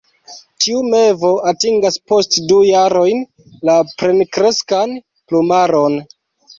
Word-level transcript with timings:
Tiu 0.63 0.79
mevo 0.93 1.29
atingas 1.51 1.99
post 2.13 2.39
du 2.53 2.59
jarojn 2.71 3.23
la 3.71 3.79
plenkreskan 3.95 5.01
plumaron. 5.13 6.05